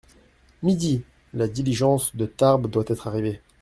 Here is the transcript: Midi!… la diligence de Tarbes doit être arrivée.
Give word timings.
Midi!… 0.63 1.03
la 1.35 1.47
diligence 1.47 2.15
de 2.15 2.25
Tarbes 2.25 2.71
doit 2.71 2.85
être 2.87 3.05
arrivée. 3.07 3.39